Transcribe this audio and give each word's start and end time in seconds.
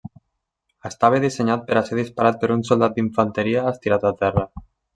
Estava 0.89 1.19
dissenyat 1.25 1.67
per 1.67 1.77
a 1.81 1.85
ser 1.91 1.99
disparat 1.99 2.41
per 2.45 2.51
un 2.57 2.65
soldat 2.73 2.97
d'infanteria 2.97 3.69
estirat 3.77 4.11
a 4.13 4.17
terra. 4.23 4.51